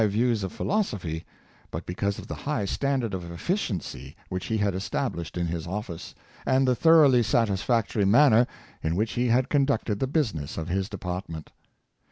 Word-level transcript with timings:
361 0.01 0.27
views 0.31 0.43
of 0.43 0.51
philosophy, 0.51 1.25
but 1.69 1.85
because 1.85 2.17
of 2.17 2.25
the 2.25 2.33
high 2.33 2.65
standard 2.65 3.13
of 3.13 3.29
efficiency 3.31 4.15
which 4.29 4.47
he 4.47 4.57
had 4.57 4.73
estabHshed 4.73 5.37
in 5.37 5.45
his 5.45 5.67
office, 5.67 6.15
and 6.43 6.67
the 6.67 6.73
thoroughly 6.73 7.21
satisfactory 7.21 8.03
manner 8.03 8.47
in 8.81 8.95
which 8.95 9.11
he 9.13 9.27
had 9.27 9.47
conducted 9.47 9.99
the 9.99 10.07
business 10.07 10.57
of 10.57 10.69
his 10.69 10.89
department. 10.89 11.51